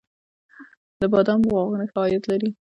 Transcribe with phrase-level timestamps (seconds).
[0.99, 2.49] د بادامو باغونه ښه عاید لري؟